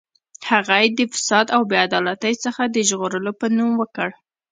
[0.49, 4.09] هغه یې د فساد او بې عدالتۍ څخه د ژغورلو په نوم وکړ.